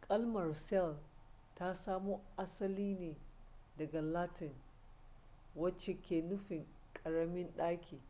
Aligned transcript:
kalmar 0.00 0.54
cell 0.54 0.96
ta 1.54 1.74
samo 1.74 2.20
asali 2.36 2.88
ne 2.98 3.14
daga 3.78 4.00
latin 4.02 4.52
wacce 5.54 6.02
ke 6.02 6.22
nufin 6.22 6.66
karamin 6.94 7.52
daki 7.56 8.00